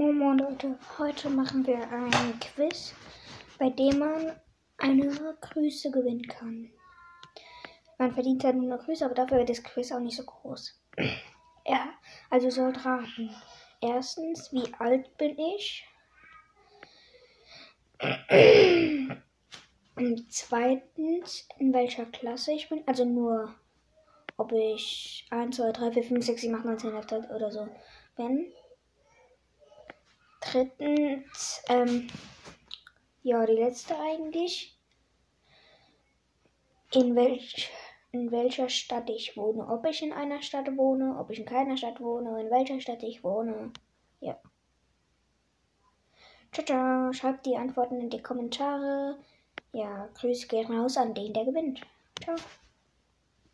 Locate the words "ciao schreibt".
46.66-47.46